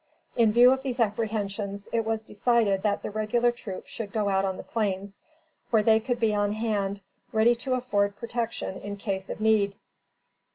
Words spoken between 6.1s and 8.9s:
be on hand ready to afford protection